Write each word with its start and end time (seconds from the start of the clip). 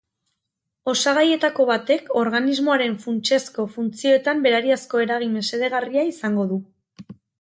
Osagaietako 0.91 1.65
batek 1.71 2.09
organismoaren 2.21 2.95
funtsezko 3.03 3.67
funtzioetan 3.75 4.41
berariazko 4.47 5.03
eragin 5.05 5.37
mesedegarria 5.41 6.07
izango 6.15 6.49
du. 6.55 6.59